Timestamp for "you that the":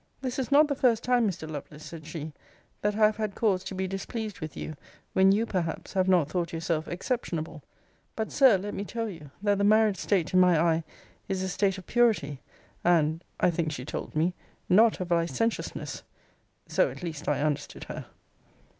9.07-9.63